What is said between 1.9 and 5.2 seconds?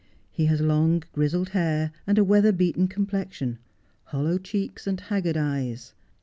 and a weather beaten complexion, hollow cheeks, and